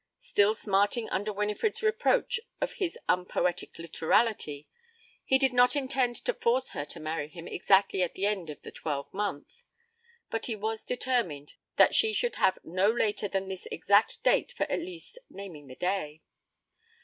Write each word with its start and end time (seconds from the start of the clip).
Still 0.21 0.55
smarting 0.55 1.07
under 1.11 1.31
Winifred's 1.31 1.83
reproach 1.83 2.39
of 2.59 2.73
his 2.81 2.97
unpoetic 3.07 3.77
literality, 3.77 4.67
he 5.23 5.37
did 5.37 5.53
not 5.53 5.75
intend 5.75 6.15
to 6.15 6.33
force 6.33 6.69
her 6.71 6.85
to 6.85 6.99
marry 6.99 7.27
him 7.27 7.47
exactly 7.47 8.01
at 8.01 8.15
the 8.15 8.25
end 8.25 8.49
of 8.49 8.63
the 8.63 8.71
twelve 8.71 9.13
month. 9.13 9.61
But 10.31 10.47
he 10.47 10.55
was 10.55 10.85
determined 10.85 11.53
that 11.75 11.93
she 11.93 12.13
should 12.13 12.37
have 12.37 12.57
no 12.63 12.89
later 12.89 13.27
than 13.27 13.47
this 13.47 13.67
exact 13.67 14.23
date 14.23 14.51
for 14.51 14.63
at 14.71 14.79
least 14.79 15.19
'naming 15.29 15.67
the 15.67 15.75
day'. 15.75 16.23